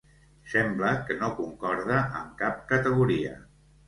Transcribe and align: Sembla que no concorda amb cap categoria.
Sembla 0.51 0.93
que 1.09 1.17
no 1.19 1.29
concorda 1.39 1.99
amb 2.21 2.31
cap 2.39 2.57
categoria. 2.73 3.37